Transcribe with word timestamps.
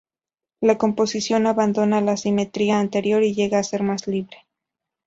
La 0.61 0.79
composición 0.79 1.45
abandona 1.45 2.01
la 2.01 2.17
simetría 2.17 2.79
anterior 2.79 3.21
y 3.21 3.35
llega 3.35 3.59
a 3.59 3.63
ser 3.63 3.83
más 3.83 4.07
libre. 4.07 4.37